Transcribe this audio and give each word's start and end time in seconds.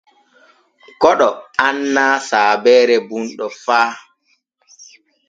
Koɗo 1.01 1.29
annaa 1.65 2.13
saabeere 2.27 2.95
bunɗo 3.07 3.45
fa. 3.63 3.79